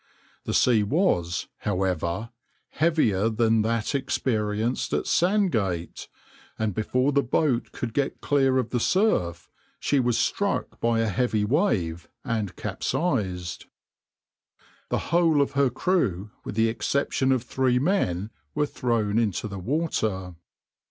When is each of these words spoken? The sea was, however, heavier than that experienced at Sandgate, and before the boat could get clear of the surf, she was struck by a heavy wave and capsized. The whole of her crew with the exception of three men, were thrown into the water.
The 0.45 0.53
sea 0.55 0.81
was, 0.81 1.47
however, 1.59 2.31
heavier 2.69 3.29
than 3.29 3.61
that 3.61 3.93
experienced 3.93 4.93
at 4.93 5.05
Sandgate, 5.05 6.07
and 6.57 6.73
before 6.73 7.11
the 7.11 7.21
boat 7.21 7.71
could 7.71 7.93
get 7.93 8.19
clear 8.19 8.57
of 8.57 8.71
the 8.71 8.79
surf, 8.79 9.47
she 9.79 9.99
was 9.99 10.17
struck 10.17 10.79
by 10.79 11.01
a 11.01 11.07
heavy 11.07 11.45
wave 11.45 12.09
and 12.23 12.55
capsized. 12.55 13.67
The 14.89 15.13
whole 15.13 15.39
of 15.39 15.51
her 15.51 15.69
crew 15.69 16.31
with 16.43 16.55
the 16.55 16.67
exception 16.67 17.31
of 17.31 17.43
three 17.43 17.77
men, 17.77 18.31
were 18.55 18.65
thrown 18.65 19.19
into 19.19 19.47
the 19.47 19.59
water. 19.59 20.33